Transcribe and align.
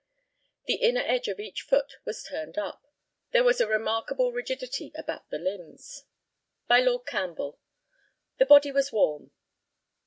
The 0.65 0.77
inner 0.77 1.03
edge 1.05 1.27
of 1.27 1.39
each 1.39 1.61
foot 1.61 1.97
was 2.05 2.23
turned 2.23 2.57
up. 2.57 2.87
There 3.33 3.43
was 3.43 3.61
a 3.61 3.67
remarkable 3.67 4.31
rigidity 4.31 4.91
about 4.95 5.29
the 5.29 5.37
limbs. 5.37 6.05
By 6.67 6.79
Lord 6.79 7.05
CAMPBELL: 7.05 7.59
The 8.39 8.45
body 8.47 8.71
was 8.71 8.91
warm. 8.91 9.29